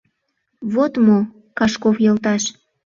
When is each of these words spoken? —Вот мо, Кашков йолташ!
—Вот 0.73 0.93
мо, 1.05 1.17
Кашков 1.57 1.95
йолташ! 2.05 2.43